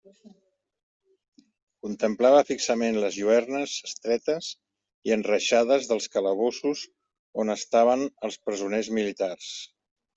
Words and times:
Contemplava 1.87 2.39
fixament 2.47 2.97
les 3.05 3.19
lluernes 3.21 3.77
estretes 3.91 4.49
i 5.11 5.17
enreixades 5.19 5.93
dels 5.93 6.11
calabossos 6.17 6.85
on 7.45 7.59
estaven 7.61 8.11
els 8.31 8.45
presoners 8.49 8.95
militars. 9.01 9.57